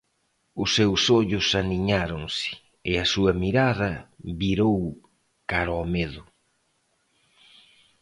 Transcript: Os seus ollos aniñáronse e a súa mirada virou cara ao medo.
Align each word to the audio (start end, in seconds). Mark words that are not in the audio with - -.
Os 0.61 0.69
seus 0.77 1.01
ollos 1.19 1.47
aniñáronse 1.61 2.51
e 2.89 2.91
a 3.03 3.05
súa 3.13 3.33
mirada 3.43 3.91
virou 4.41 4.77
cara 5.51 5.73
ao 5.75 5.85
medo. 5.95 6.23